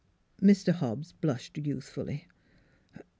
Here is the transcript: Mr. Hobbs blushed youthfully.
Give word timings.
Mr. 0.41 0.73
Hobbs 0.73 1.11
blushed 1.11 1.59
youthfully. 1.59 2.27